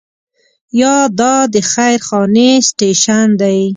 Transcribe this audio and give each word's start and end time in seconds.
یا 0.79 0.95
دا 1.19 1.33
د 1.53 1.55
خیر 1.71 1.99
خانې 2.07 2.49
سټیشن 2.69 3.27
دی. 3.41 3.61